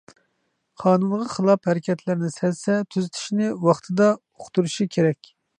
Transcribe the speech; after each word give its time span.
قانۇنغا 0.83 1.27
خىلاپ 1.33 1.69
ھەرىكەتلەرنى 1.71 2.31
سەزسە، 2.37 2.79
تۈزىتىشنى 2.95 3.53
ۋاقتىدا 3.69 4.11
ئۇقتۇرۇشى 4.21 4.93
كېرەك. 4.99 5.35